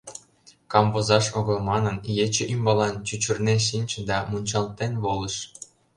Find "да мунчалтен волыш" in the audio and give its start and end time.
4.09-5.35